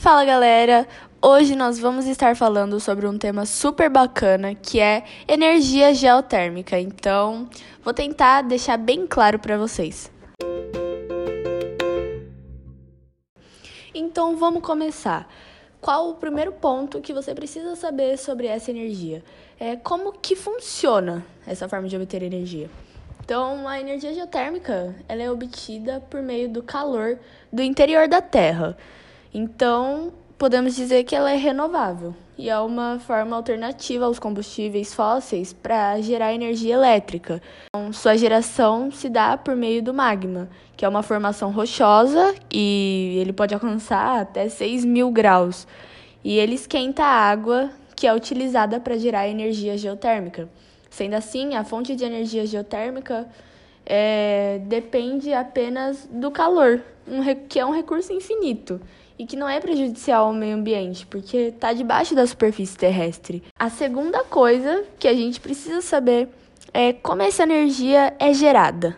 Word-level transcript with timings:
Fala 0.00 0.24
galera! 0.24 0.88
Hoje 1.20 1.54
nós 1.54 1.78
vamos 1.78 2.06
estar 2.06 2.34
falando 2.34 2.80
sobre 2.80 3.06
um 3.06 3.18
tema 3.18 3.44
super 3.44 3.90
bacana 3.90 4.54
que 4.54 4.80
é 4.80 5.04
energia 5.28 5.92
geotérmica. 5.92 6.80
Então, 6.80 7.46
vou 7.84 7.92
tentar 7.92 8.40
deixar 8.40 8.78
bem 8.78 9.06
claro 9.06 9.38
para 9.38 9.58
vocês. 9.58 10.10
Então, 13.94 14.38
vamos 14.38 14.62
começar. 14.62 15.28
Qual 15.82 16.08
o 16.08 16.14
primeiro 16.14 16.52
ponto 16.52 17.02
que 17.02 17.12
você 17.12 17.34
precisa 17.34 17.76
saber 17.76 18.16
sobre 18.16 18.46
essa 18.46 18.70
energia? 18.70 19.22
É 19.58 19.76
como 19.76 20.14
que 20.14 20.34
funciona 20.34 21.22
essa 21.46 21.68
forma 21.68 21.88
de 21.88 21.96
obter 21.96 22.22
energia? 22.22 22.70
Então, 23.22 23.68
a 23.68 23.78
energia 23.78 24.14
geotérmica 24.14 24.94
ela 25.06 25.22
é 25.22 25.30
obtida 25.30 26.00
por 26.08 26.22
meio 26.22 26.48
do 26.48 26.62
calor 26.62 27.18
do 27.52 27.62
interior 27.62 28.08
da 28.08 28.22
Terra. 28.22 28.78
Então, 29.32 30.12
podemos 30.36 30.74
dizer 30.74 31.04
que 31.04 31.14
ela 31.14 31.30
é 31.30 31.36
renovável 31.36 32.14
e 32.36 32.48
é 32.48 32.58
uma 32.58 32.98
forma 32.98 33.36
alternativa 33.36 34.06
aos 34.06 34.18
combustíveis 34.18 34.92
fósseis 34.92 35.52
para 35.52 36.00
gerar 36.00 36.34
energia 36.34 36.74
elétrica. 36.74 37.40
Então, 37.68 37.92
sua 37.92 38.16
geração 38.16 38.90
se 38.90 39.08
dá 39.08 39.36
por 39.36 39.54
meio 39.54 39.82
do 39.82 39.94
magma, 39.94 40.48
que 40.76 40.84
é 40.84 40.88
uma 40.88 41.02
formação 41.02 41.52
rochosa 41.52 42.34
e 42.50 43.18
ele 43.20 43.32
pode 43.32 43.54
alcançar 43.54 44.20
até 44.20 44.48
6 44.48 44.84
mil 44.84 45.12
graus. 45.12 45.66
E 46.24 46.38
ele 46.38 46.54
esquenta 46.54 47.04
a 47.04 47.30
água 47.30 47.70
que 47.94 48.06
é 48.06 48.14
utilizada 48.14 48.80
para 48.80 48.96
gerar 48.96 49.28
energia 49.28 49.76
geotérmica. 49.78 50.48
Sendo 50.88 51.14
assim, 51.14 51.54
a 51.54 51.62
fonte 51.62 51.94
de 51.94 52.02
energia 52.02 52.44
geotérmica 52.46 53.28
é, 53.86 54.60
depende 54.64 55.32
apenas 55.32 56.08
do 56.10 56.30
calor, 56.30 56.82
um, 57.06 57.22
que 57.46 57.60
é 57.60 57.66
um 57.66 57.72
recurso 57.72 58.12
infinito 58.12 58.80
e 59.20 59.26
que 59.26 59.36
não 59.36 59.46
é 59.46 59.60
prejudicial 59.60 60.28
ao 60.28 60.32
meio 60.32 60.56
ambiente, 60.56 61.06
porque 61.06 61.36
está 61.36 61.74
debaixo 61.74 62.14
da 62.14 62.26
superfície 62.26 62.74
terrestre. 62.74 63.42
A 63.54 63.68
segunda 63.68 64.24
coisa 64.24 64.82
que 64.98 65.06
a 65.06 65.12
gente 65.12 65.38
precisa 65.38 65.82
saber 65.82 66.30
é 66.72 66.94
como 66.94 67.20
essa 67.20 67.42
energia 67.42 68.14
é 68.18 68.32
gerada. 68.32 68.96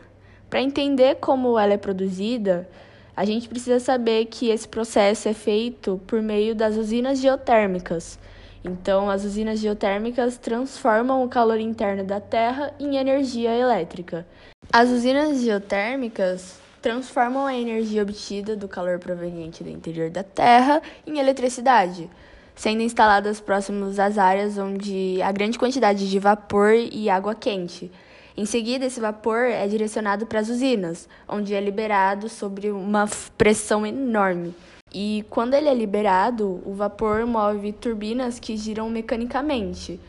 Para 0.49 0.63
entender 0.63 1.17
como 1.17 1.59
ela 1.59 1.73
é 1.73 1.77
produzida, 1.77 2.69
a 3.17 3.25
gente 3.25 3.49
precisa 3.49 3.81
saber 3.81 4.27
que 4.27 4.49
esse 4.49 4.69
processo 4.69 5.29
é 5.29 5.35
feito 5.35 6.01
por 6.07 6.23
meio 6.23 6.55
das 6.55 6.77
usinas 6.77 7.19
geotérmicas. 7.19 8.17
Então, 8.63 9.11
as 9.11 9.25
usinas 9.25 9.59
geotérmicas 9.59 10.39
transformam 10.39 11.25
o 11.25 11.29
calor 11.29 11.59
interno 11.59 12.05
da 12.05 12.21
Terra 12.21 12.73
em 12.79 12.97
energia 12.97 13.51
elétrica. 13.51 14.25
As 14.73 14.89
usinas 14.89 15.41
geotérmicas 15.41 16.62
transformam 16.83 17.47
a 17.47 17.55
energia 17.55 18.03
obtida 18.03 18.57
do 18.57 18.67
calor 18.67 18.99
proveniente 18.99 19.63
do 19.63 19.71
interior 19.71 20.11
da 20.11 20.25
Terra 20.25 20.83
em 21.07 21.19
eletricidade, 21.19 22.11
sendo 22.57 22.83
instaladas 22.83 23.41
próximos 23.41 24.01
às 24.01 24.19
áreas 24.19 24.59
onde 24.59 25.23
há 25.23 25.31
grande 25.31 25.59
quantidade 25.59 26.11
de 26.11 26.19
vapor 26.19 26.75
e 26.75 27.09
água 27.09 27.35
quente. 27.37 27.91
Em 28.37 28.45
seguida, 28.45 28.87
esse 28.87 28.99
vapor 28.99 29.45
é 29.45 29.67
direcionado 29.69 30.27
para 30.27 30.41
as 30.41 30.49
usinas, 30.49 31.09
onde 31.29 31.55
é 31.55 31.61
liberado 31.61 32.29
sobre 32.29 32.71
uma 32.71 33.09
pressão 33.39 33.87
enorme. 33.87 34.55
E 34.93 35.25
quando 35.31 35.55
ele 35.55 35.69
é 35.69 35.75
liberado, 35.75 36.61
o 36.67 36.75
vapor 36.75 37.27
move 37.27 37.73
turbinas 37.73 38.39
que 38.39 38.57
giram 38.57 38.91
mecanicamente. 38.91 40.01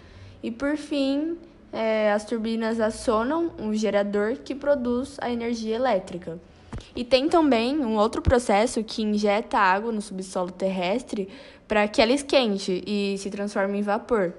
E 0.42 0.50
por 0.50 0.76
fim, 0.76 1.38
é, 1.72 2.12
as 2.12 2.26
turbinas 2.26 2.80
acionam 2.80 3.52
um 3.60 3.74
gerador 3.74 4.38
que 4.44 4.56
produz 4.56 5.18
a 5.22 5.30
energia 5.30 5.76
elétrica. 5.76 6.40
E 6.96 7.04
tem 7.04 7.28
também 7.28 7.80
um 7.80 7.98
outro 7.98 8.22
processo 8.22 8.84
que 8.84 9.02
injeta 9.02 9.58
água 9.58 9.92
no 9.92 10.02
subsolo 10.02 10.52
terrestre 10.52 11.28
para 11.68 11.88
que 11.88 12.02
ela 12.02 12.12
esquente 12.12 12.84
e 12.86 13.18
se 13.18 13.30
transforme 13.32 13.80
em 13.80 13.82
vapor. 13.82 14.34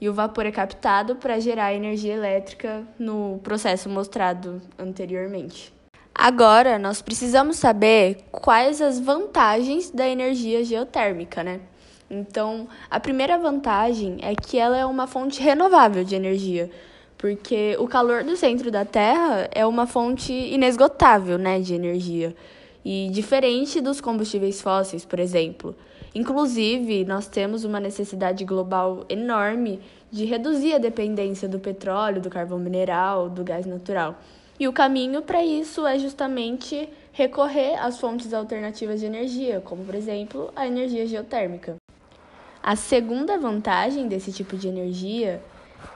E 0.00 0.08
o 0.08 0.14
vapor 0.14 0.46
é 0.46 0.52
captado 0.52 1.16
para 1.16 1.40
gerar 1.40 1.74
energia 1.74 2.14
elétrica 2.14 2.84
no 2.98 3.40
processo 3.42 3.88
mostrado 3.88 4.62
anteriormente. 4.78 5.74
Agora, 6.14 6.78
nós 6.78 7.02
precisamos 7.02 7.56
saber 7.56 8.24
quais 8.30 8.80
as 8.80 9.00
vantagens 9.00 9.90
da 9.90 10.08
energia 10.08 10.64
geotérmica, 10.64 11.42
né? 11.42 11.60
Então, 12.08 12.68
a 12.88 13.00
primeira 13.00 13.36
vantagem 13.36 14.18
é 14.22 14.34
que 14.34 14.58
ela 14.58 14.76
é 14.76 14.86
uma 14.86 15.06
fonte 15.06 15.42
renovável 15.42 16.04
de 16.04 16.14
energia, 16.14 16.70
porque 17.18 17.76
o 17.78 17.86
calor 17.86 18.22
do 18.22 18.36
centro 18.36 18.70
da 18.70 18.84
Terra 18.84 19.48
é 19.52 19.64
uma 19.64 19.86
fonte 19.86 20.32
inesgotável 20.32 21.38
né, 21.38 21.60
de 21.60 21.74
energia, 21.74 22.34
e 22.84 23.08
diferente 23.10 23.80
dos 23.80 24.00
combustíveis 24.00 24.60
fósseis, 24.60 25.04
por 25.04 25.18
exemplo. 25.18 25.74
Inclusive, 26.14 27.04
nós 27.04 27.26
temos 27.26 27.64
uma 27.64 27.80
necessidade 27.80 28.44
global 28.44 29.04
enorme 29.08 29.80
de 30.10 30.24
reduzir 30.24 30.74
a 30.74 30.78
dependência 30.78 31.48
do 31.48 31.58
petróleo, 31.58 32.22
do 32.22 32.30
carvão 32.30 32.58
mineral, 32.58 33.28
do 33.28 33.42
gás 33.42 33.66
natural. 33.66 34.16
E 34.58 34.66
o 34.66 34.72
caminho 34.72 35.20
para 35.20 35.44
isso 35.44 35.86
é 35.86 35.98
justamente 35.98 36.88
recorrer 37.12 37.74
às 37.74 37.98
fontes 37.98 38.32
alternativas 38.32 39.00
de 39.00 39.06
energia, 39.06 39.60
como 39.62 39.84
por 39.84 39.94
exemplo 39.94 40.50
a 40.56 40.66
energia 40.66 41.06
geotérmica. 41.06 41.76
A 42.62 42.74
segunda 42.76 43.36
vantagem 43.36 44.08
desse 44.08 44.32
tipo 44.32 44.56
de 44.56 44.68
energia 44.68 45.42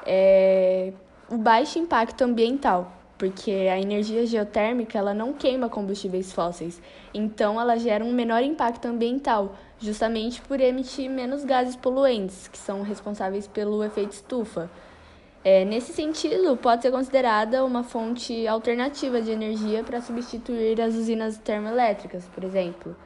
é 0.04 0.92
o 1.30 1.38
baixo 1.38 1.78
impacto 1.78 2.22
ambiental, 2.22 2.92
porque 3.16 3.52
a 3.52 3.78
energia 3.78 4.26
geotérmica 4.26 4.98
ela 4.98 5.14
não 5.14 5.32
queima 5.32 5.68
combustíveis 5.68 6.32
fósseis, 6.32 6.82
então 7.14 7.60
ela 7.60 7.78
gera 7.78 8.04
um 8.04 8.12
menor 8.12 8.42
impacto 8.42 8.86
ambiental, 8.86 9.54
justamente 9.78 10.40
por 10.42 10.60
emitir 10.60 11.08
menos 11.08 11.44
gases 11.44 11.76
poluentes, 11.76 12.48
que 12.48 12.58
são 12.58 12.82
responsáveis 12.82 13.46
pelo 13.46 13.84
efeito 13.84 14.10
estufa. 14.12 14.68
É, 15.44 15.64
nesse 15.64 15.92
sentido, 15.92 16.56
pode 16.56 16.82
ser 16.82 16.90
considerada 16.90 17.64
uma 17.64 17.84
fonte 17.84 18.48
alternativa 18.48 19.22
de 19.22 19.30
energia 19.30 19.84
para 19.84 20.00
substituir 20.00 20.80
as 20.80 20.96
usinas 20.96 21.38
termoelétricas, 21.38 22.24
por 22.34 22.42
exemplo. 22.42 22.96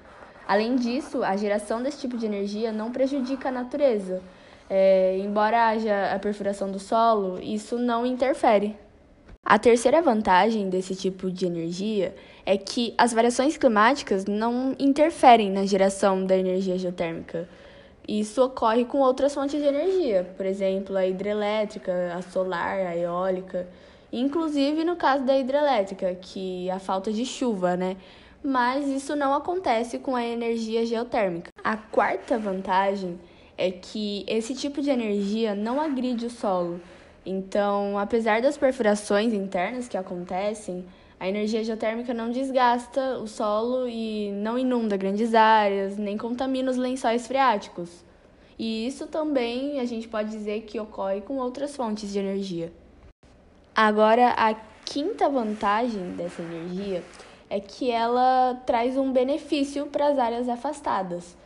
Além 0.48 0.76
disso, 0.76 1.22
a 1.22 1.36
geração 1.36 1.82
desse 1.82 1.98
tipo 1.98 2.16
de 2.16 2.24
energia 2.24 2.72
não 2.72 2.90
prejudica 2.90 3.50
a 3.50 3.52
natureza, 3.52 4.22
é, 4.68 5.18
embora 5.18 5.68
haja 5.68 6.14
a 6.14 6.18
perfuração 6.18 6.70
do 6.70 6.78
solo, 6.78 7.38
isso 7.42 7.78
não 7.78 8.06
interfere. 8.06 8.76
A 9.44 9.58
terceira 9.58 10.00
vantagem 10.00 10.70
desse 10.70 10.96
tipo 10.96 11.30
de 11.30 11.44
energia 11.44 12.14
é 12.46 12.56
que 12.56 12.94
as 12.96 13.12
variações 13.12 13.58
climáticas 13.58 14.24
não 14.24 14.74
interferem 14.78 15.50
na 15.50 15.66
geração 15.66 16.24
da 16.24 16.36
energia 16.36 16.78
geotérmica. 16.78 17.46
Isso 18.08 18.42
ocorre 18.42 18.84
com 18.86 18.98
outras 18.98 19.34
fontes 19.34 19.60
de 19.60 19.66
energia, 19.66 20.30
por 20.36 20.46
exemplo, 20.46 20.96
a 20.96 21.06
hidrelétrica, 21.06 22.14
a 22.14 22.22
solar, 22.22 22.78
a 22.86 22.96
eólica, 22.96 23.68
inclusive 24.10 24.82
no 24.82 24.96
caso 24.96 25.24
da 25.24 25.36
hidrelétrica, 25.38 26.14
que 26.14 26.70
a 26.70 26.78
falta 26.78 27.12
de 27.12 27.26
chuva, 27.26 27.76
né? 27.76 27.96
Mas 28.42 28.86
isso 28.86 29.14
não 29.16 29.34
acontece 29.34 29.98
com 29.98 30.14
a 30.14 30.24
energia 30.24 30.84
geotérmica. 30.84 31.50
A 31.62 31.76
quarta 31.76 32.38
vantagem 32.38 33.18
é 33.56 33.70
que 33.70 34.24
esse 34.26 34.54
tipo 34.54 34.82
de 34.82 34.90
energia 34.90 35.54
não 35.54 35.80
agride 35.80 36.26
o 36.26 36.30
solo. 36.30 36.80
Então, 37.24 37.98
apesar 37.98 38.42
das 38.42 38.56
perfurações 38.56 39.32
internas 39.32 39.88
que 39.88 39.96
acontecem, 39.96 40.84
a 41.18 41.28
energia 41.28 41.64
geotérmica 41.64 42.12
não 42.12 42.30
desgasta 42.30 43.18
o 43.18 43.26
solo 43.26 43.88
e 43.88 44.30
não 44.32 44.58
inunda 44.58 44.96
grandes 44.96 45.34
áreas, 45.34 45.96
nem 45.96 46.18
contamina 46.18 46.70
os 46.70 46.76
lençóis 46.76 47.26
freáticos. 47.26 48.04
E 48.58 48.86
isso 48.86 49.06
também 49.06 49.80
a 49.80 49.84
gente 49.84 50.06
pode 50.06 50.30
dizer 50.30 50.62
que 50.62 50.78
ocorre 50.78 51.20
com 51.20 51.38
outras 51.38 51.74
fontes 51.74 52.12
de 52.12 52.18
energia. 52.18 52.72
Agora, 53.74 54.34
a 54.36 54.54
quinta 54.84 55.28
vantagem 55.28 56.10
dessa 56.10 56.42
energia 56.42 57.02
é 57.48 57.58
que 57.58 57.90
ela 57.90 58.60
traz 58.66 58.96
um 58.96 59.12
benefício 59.12 59.86
para 59.86 60.08
as 60.08 60.18
áreas 60.18 60.48
afastadas. 60.48 61.36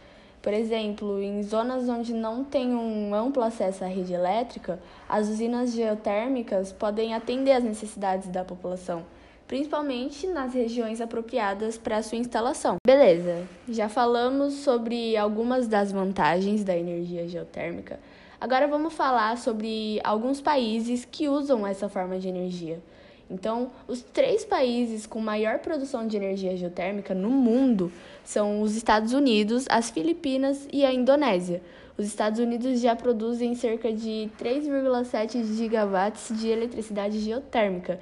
Por 0.49 0.55
exemplo, 0.55 1.23
em 1.23 1.43
zonas 1.43 1.91
onde 1.91 2.15
não 2.15 2.43
tem 2.43 2.75
um 2.75 3.15
amplo 3.15 3.43
acesso 3.43 3.85
à 3.85 3.87
rede 3.87 4.15
elétrica, 4.15 4.81
as 5.07 5.29
usinas 5.29 5.75
geotérmicas 5.75 6.73
podem 6.73 7.13
atender 7.13 7.53
às 7.53 7.63
necessidades 7.63 8.29
da 8.31 8.43
população, 8.43 9.05
principalmente 9.47 10.27
nas 10.27 10.55
regiões 10.55 11.03
apropriadas 11.03 11.77
para 11.77 12.03
sua 12.03 12.17
instalação. 12.17 12.77
Beleza, 12.83 13.47
já 13.69 13.91
falamos 13.91 14.55
sobre 14.55 15.19
algumas 15.19 15.69
das 15.69 15.93
vantagens 15.93 16.65
da 16.65 16.75
energia 16.75 17.29
geotérmica. 17.29 18.01
Agora 18.41 18.67
vamos 18.67 18.95
falar 18.95 19.37
sobre 19.37 20.01
alguns 20.03 20.41
países 20.41 21.05
que 21.05 21.29
usam 21.29 21.67
essa 21.67 21.91
forma 21.91 22.19
de 22.19 22.27
energia. 22.27 22.81
Então, 23.31 23.71
os 23.87 24.01
três 24.01 24.45
países 24.45 25.07
com 25.07 25.21
maior 25.21 25.59
produção 25.59 26.07
de 26.07 26.17
energia 26.17 26.57
geotérmica 26.57 27.15
no 27.15 27.29
mundo 27.29 27.93
são 28.25 28.63
os 28.63 28.75
Estados 28.75 29.13
Unidos, 29.13 29.67
as 29.69 29.91
Filipinas 29.91 30.67
e 30.73 30.85
a 30.85 30.93
Indonésia. 30.93 31.63
Os 31.97 32.07
Estados 32.07 32.41
Unidos 32.41 32.81
já 32.81 32.97
produzem 32.97 33.55
cerca 33.55 33.93
de 33.93 34.31
3,7 34.41 35.45
gigawatts 35.57 36.33
de 36.41 36.49
eletricidade 36.49 37.19
geotérmica, 37.19 38.01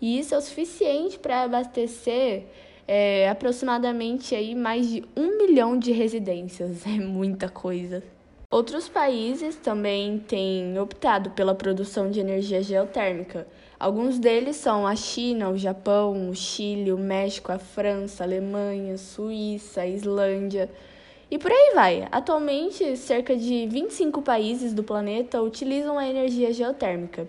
e 0.00 0.18
isso 0.18 0.34
é 0.34 0.38
o 0.38 0.42
suficiente 0.42 1.18
para 1.18 1.42
abastecer 1.42 2.44
é 2.88 3.28
aproximadamente 3.28 4.34
aí 4.34 4.54
mais 4.54 4.88
de 4.88 5.04
um 5.16 5.38
milhão 5.38 5.78
de 5.78 5.92
residências. 5.92 6.86
É 6.86 6.98
muita 7.00 7.48
coisa. 7.48 8.02
Outros 8.48 8.88
países 8.88 9.56
também 9.56 10.20
têm 10.20 10.78
optado 10.78 11.30
pela 11.30 11.52
produção 11.52 12.08
de 12.08 12.20
energia 12.20 12.62
geotérmica. 12.62 13.44
Alguns 13.78 14.20
deles 14.20 14.54
são 14.54 14.86
a 14.86 14.94
China, 14.94 15.50
o 15.50 15.58
Japão, 15.58 16.30
o 16.30 16.34
Chile, 16.34 16.92
o 16.92 16.98
México, 16.98 17.50
a 17.50 17.58
França, 17.58 18.22
a 18.22 18.26
Alemanha, 18.26 18.96
Suíça, 18.98 19.80
a 19.80 19.86
Islândia. 19.86 20.70
E 21.28 21.38
por 21.38 21.50
aí 21.50 21.72
vai. 21.74 22.06
Atualmente, 22.12 22.96
cerca 22.96 23.36
de 23.36 23.66
25 23.66 24.22
países 24.22 24.72
do 24.72 24.84
planeta 24.84 25.42
utilizam 25.42 25.98
a 25.98 26.08
energia 26.08 26.52
geotérmica. 26.52 27.28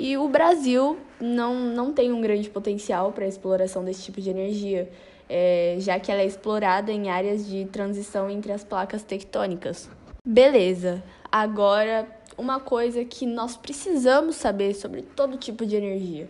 E 0.00 0.16
o 0.16 0.28
Brasil 0.28 0.98
não, 1.20 1.54
não 1.54 1.92
tem 1.92 2.12
um 2.12 2.20
grande 2.20 2.50
potencial 2.50 3.12
para 3.12 3.24
a 3.24 3.28
exploração 3.28 3.84
desse 3.84 4.02
tipo 4.02 4.20
de 4.20 4.30
energia, 4.30 4.90
é, 5.28 5.76
já 5.78 6.00
que 6.00 6.10
ela 6.10 6.22
é 6.22 6.26
explorada 6.26 6.90
em 6.90 7.08
áreas 7.08 7.46
de 7.46 7.66
transição 7.66 8.28
entre 8.28 8.50
as 8.50 8.64
placas 8.64 9.04
tectônicas. 9.04 9.88
Beleza, 10.24 11.02
agora 11.30 12.08
uma 12.36 12.60
coisa 12.60 13.04
que 13.04 13.26
nós 13.26 13.56
precisamos 13.56 14.36
saber 14.36 14.74
sobre 14.74 15.02
todo 15.02 15.36
tipo 15.36 15.66
de 15.66 15.76
energia 15.76 16.28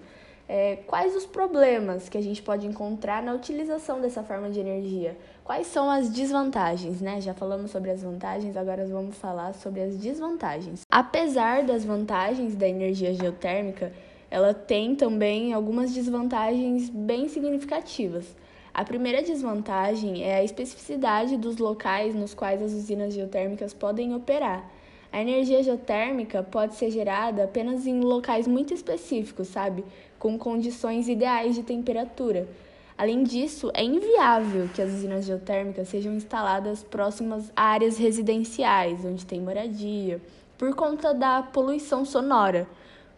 é, 0.52 0.74
quais 0.84 1.14
os 1.14 1.24
problemas 1.24 2.08
que 2.08 2.18
a 2.18 2.20
gente 2.20 2.42
pode 2.42 2.66
encontrar 2.66 3.22
na 3.22 3.32
utilização 3.32 4.00
dessa 4.00 4.20
forma 4.24 4.50
de 4.50 4.58
energia? 4.58 5.16
Quais 5.44 5.68
são 5.68 5.88
as 5.88 6.10
desvantagens, 6.10 7.00
né? 7.00 7.20
Já 7.20 7.32
falamos 7.32 7.70
sobre 7.70 7.88
as 7.92 8.02
vantagens, 8.02 8.56
agora 8.56 8.84
vamos 8.84 9.16
falar 9.16 9.54
sobre 9.54 9.80
as 9.80 9.96
desvantagens. 9.96 10.80
Apesar 10.90 11.62
das 11.62 11.84
vantagens 11.84 12.56
da 12.56 12.66
energia 12.66 13.14
geotérmica, 13.14 13.92
ela 14.28 14.52
tem 14.52 14.96
também 14.96 15.52
algumas 15.52 15.94
desvantagens 15.94 16.90
bem 16.90 17.28
significativas. 17.28 18.26
A 18.72 18.84
primeira 18.84 19.20
desvantagem 19.20 20.22
é 20.22 20.36
a 20.36 20.44
especificidade 20.44 21.36
dos 21.36 21.58
locais 21.58 22.14
nos 22.14 22.34
quais 22.34 22.62
as 22.62 22.72
usinas 22.72 23.12
geotérmicas 23.12 23.74
podem 23.74 24.14
operar. 24.14 24.64
A 25.12 25.20
energia 25.20 25.60
geotérmica 25.60 26.40
pode 26.40 26.76
ser 26.76 26.88
gerada 26.92 27.44
apenas 27.44 27.84
em 27.84 28.00
locais 28.00 28.46
muito 28.46 28.72
específicos, 28.72 29.48
sabe? 29.48 29.84
Com 30.20 30.38
condições 30.38 31.08
ideais 31.08 31.56
de 31.56 31.64
temperatura. 31.64 32.48
Além 32.96 33.24
disso, 33.24 33.72
é 33.74 33.82
inviável 33.82 34.68
que 34.72 34.80
as 34.80 34.92
usinas 34.92 35.24
geotérmicas 35.24 35.88
sejam 35.88 36.14
instaladas 36.14 36.84
próximas 36.84 37.50
a 37.56 37.64
áreas 37.64 37.98
residenciais, 37.98 39.04
onde 39.04 39.26
tem 39.26 39.40
moradia, 39.40 40.20
por 40.56 40.76
conta 40.76 41.12
da 41.12 41.42
poluição 41.42 42.04
sonora, 42.04 42.68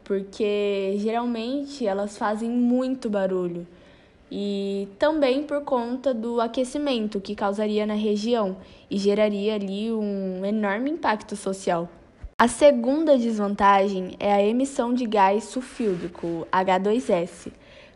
porque 0.03 0.95
geralmente 0.97 1.87
elas 1.87 2.17
fazem 2.17 2.49
muito 2.49 3.11
barulho 3.11 3.67
e 4.35 4.89
também 4.99 5.43
por 5.43 5.61
conta 5.61 6.15
do 6.15 6.41
aquecimento 6.41 7.21
que 7.21 7.35
causaria 7.35 7.85
na 7.85 7.93
região 7.93 8.57
e 8.91 8.97
geraria 8.97 9.57
ali 9.57 9.93
um 9.93 10.43
enorme 10.43 10.91
impacto 10.91 11.37
social. 11.37 11.87
A 12.39 12.49
segunda 12.49 13.19
desvantagem 13.19 14.17
é 14.19 14.33
a 14.33 14.43
emissão 14.43 14.95
de 14.95 15.05
gás 15.05 15.45
sulfídrico, 15.45 16.47
H2S, 16.51 17.53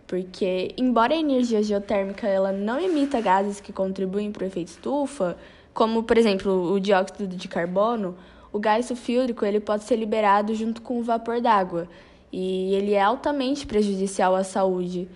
porque 0.06 0.74
embora 0.76 1.14
a 1.14 1.16
energia 1.16 1.62
geotérmica 1.62 2.28
ela 2.28 2.52
não 2.52 2.78
emita 2.78 3.18
gases 3.18 3.58
que 3.58 3.72
contribuem 3.72 4.30
para 4.30 4.44
o 4.44 4.46
efeito 4.46 4.68
estufa, 4.68 5.38
como 5.72 6.02
por 6.02 6.18
exemplo 6.18 6.70
o 6.70 6.78
dióxido 6.78 7.34
de 7.34 7.48
carbono, 7.48 8.14
o 8.52 8.58
gás 8.58 8.84
sulfídrico 8.84 9.42
ele 9.46 9.58
pode 9.58 9.84
ser 9.84 9.96
liberado 9.96 10.54
junto 10.54 10.82
com 10.82 11.00
o 11.00 11.02
vapor 11.02 11.40
d'água 11.40 11.88
e 12.30 12.74
ele 12.74 12.92
é 12.92 13.00
altamente 13.00 13.66
prejudicial 13.66 14.36
à 14.36 14.44
saúde 14.44 15.08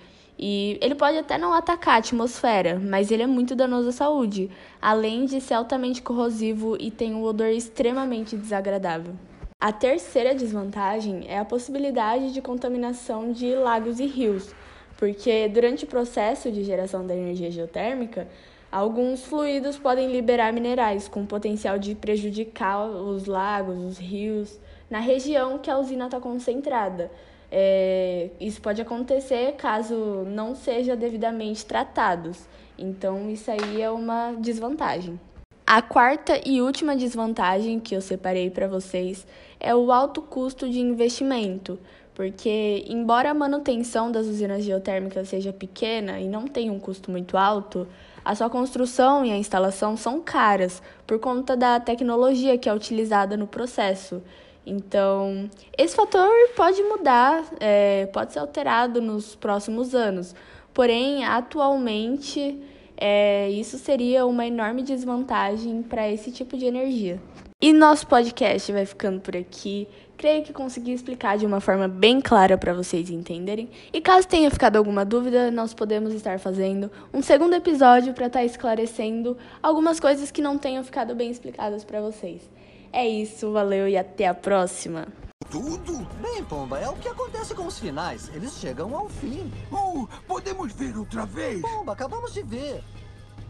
e 0.43 0.79
ele 0.81 0.95
pode 0.95 1.19
até 1.19 1.37
não 1.37 1.53
atacar 1.53 1.97
a 1.97 1.99
atmosfera, 1.99 2.81
mas 2.83 3.11
ele 3.11 3.23
é 3.23 3.27
muito 3.27 3.55
danoso 3.55 3.91
à 3.91 3.93
saúde, 3.93 4.51
além 4.81 5.27
de 5.27 5.39
ser 5.39 5.53
altamente 5.53 6.01
corrosivo 6.01 6.79
e 6.81 6.91
tem 6.91 7.15
um 7.15 7.23
odor 7.23 7.49
extremamente 7.49 8.39
desagradável. 8.39 9.13
A 9.61 9.71
terceira 9.71 10.35
desvantagem 10.35 11.27
é 11.29 11.39
a 11.39 11.45
possibilidade 11.45 12.33
de 12.33 12.41
contaminação 12.41 13.33
de 13.33 13.55
lagos 13.55 14.01
e 14.01 14.07
rios, 14.07 14.55
porque 14.97 15.47
durante 15.49 15.85
o 15.85 15.89
processo 15.89 16.51
de 16.51 16.65
geração 16.65 17.07
da 17.07 17.15
energia 17.15 17.51
geotérmica, 17.51 18.27
alguns 18.73 19.23
fluidos 19.23 19.79
podem 19.79 20.11
liberar 20.11 20.55
minerais 20.55 21.07
com 21.07 21.27
potencial 21.27 21.79
de 21.79 21.95
prejudicar 21.95 22.87
os 22.87 23.27
lagos, 23.27 23.79
os 23.79 23.99
rios, 23.99 24.59
na 24.89 25.01
região 25.01 25.59
que 25.59 25.71
a 25.71 25.77
usina 25.77 26.07
está 26.07 26.19
concentrada 26.19 27.11
é, 27.50 28.31
isso 28.41 28.61
pode 28.61 28.81
acontecer 28.81 29.52
caso 29.56 30.25
não 30.26 30.55
seja 30.55 30.94
devidamente 30.94 31.67
tratados. 31.67 32.49
Então, 32.79 33.29
isso 33.29 33.50
aí 33.50 33.82
é 33.82 33.91
uma 33.91 34.32
desvantagem. 34.38 35.19
A 35.67 35.82
quarta 35.82 36.41
e 36.44 36.61
última 36.61 36.97
desvantagem 36.97 37.79
que 37.79 37.94
eu 37.94 38.00
separei 38.00 38.50
para 38.50 38.67
vocês 38.67 39.26
é 39.58 39.75
o 39.75 39.93
alto 39.93 40.20
custo 40.23 40.69
de 40.69 40.81
investimento, 40.81 41.79
porque, 42.14 42.85
embora 42.88 43.31
a 43.31 43.35
manutenção 43.35 44.11
das 44.11 44.26
usinas 44.26 44.64
geotérmicas 44.64 45.29
seja 45.29 45.53
pequena 45.53 46.19
e 46.19 46.26
não 46.26 46.46
tenha 46.46 46.73
um 46.73 46.81
custo 46.81 47.11
muito 47.11 47.37
alto, 47.37 47.87
a 48.25 48.35
sua 48.35 48.50
construção 48.50 49.25
e 49.25 49.31
a 49.31 49.37
instalação 49.37 49.96
são 49.96 50.20
caras 50.20 50.82
por 51.06 51.19
conta 51.19 51.56
da 51.56 51.79
tecnologia 51.79 52.58
que 52.58 52.69
é 52.69 52.75
utilizada 52.75 53.37
no 53.37 53.46
processo. 53.46 54.23
Então, 54.67 55.49
esse 55.77 55.97
fator 55.97 56.31
pode 56.55 56.83
mudar, 56.83 57.45
é, 57.59 58.07
pode 58.07 58.33
ser 58.33 58.39
alterado 58.39 59.01
nos 59.01 59.35
próximos 59.35 59.95
anos. 59.95 60.35
Porém, 60.73 61.25
atualmente, 61.25 62.61
é, 62.97 63.51
isso 63.51 63.79
seria 63.79 64.27
uma 64.27 64.47
enorme 64.47 64.83
desvantagem 64.83 65.83
para 65.83 66.09
esse 66.09 66.31
tipo 66.31 66.57
de 66.57 66.67
energia. 66.67 67.21
E 67.62 67.75
nosso 67.75 68.07
podcast 68.07 68.73
vai 68.73 68.87
ficando 68.87 69.21
por 69.21 69.37
aqui. 69.37 69.87
Creio 70.17 70.43
que 70.43 70.53
consegui 70.53 70.93
explicar 70.93 71.37
de 71.37 71.45
uma 71.45 71.61
forma 71.61 71.89
bem 71.89 72.21
clara 72.21 72.56
para 72.56 72.73
vocês 72.73 73.11
entenderem. 73.11 73.69
E 73.93 74.01
caso 74.01 74.27
tenha 74.27 74.51
ficado 74.51 74.77
alguma 74.77 75.05
dúvida, 75.05 75.51
nós 75.51 75.75
podemos 75.75 76.15
estar 76.15 76.39
fazendo 76.39 76.91
um 77.13 77.23
segundo 77.23 77.55
episódio 77.55 78.15
para 78.15 78.29
estar 78.29 78.39
tá 78.41 78.45
esclarecendo 78.45 79.37
algumas 79.63 80.01
coisas 80.01 80.31
que 80.31 80.41
não 80.41 80.56
tenham 80.56 80.83
ficado 80.83 81.15
bem 81.15 81.31
explicadas 81.31 81.85
para 81.85 82.01
vocês. 82.01 82.49
É 82.93 83.07
isso, 83.07 83.53
valeu 83.53 83.89
e 83.89 83.97
até 83.97 84.27
a 84.27 84.35
próxima. 84.35 85.07
Tudo? 85.51 86.07
Bem, 86.21 86.45
Pomba, 86.45 86.79
é 86.79 86.89
o 86.89 86.97
que 86.97 87.09
acontece 87.09 87.55
com 87.55 87.67
os 87.67 87.79
finais. 87.79 88.31
Eles 88.35 88.53
chegam 88.59 88.95
ao 88.97 89.09
fim. 89.09 89.51
Oh, 89.71 90.07
podemos 90.27 90.73
ver 90.73 90.97
outra 90.97 91.25
vez? 91.27 91.61
Pomba, 91.61 91.93
acabamos 91.93 92.33
de 92.33 92.43
ver. 92.43 92.83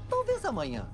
Talvez 0.08 0.44
amanhã. 0.44 0.88